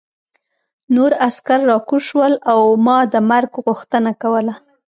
[0.95, 4.53] نور عسکر راکوز شول او ما د مرګ غوښتنه کوله